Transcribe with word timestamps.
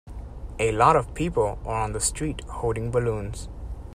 A 0.57 0.71
lot 0.71 0.95
of 0.95 1.13
people 1.13 1.59
are 1.63 1.79
on 1.83 1.91
the 1.91 1.99
street 1.99 2.41
holding 2.45 2.89
balloons 2.89 3.47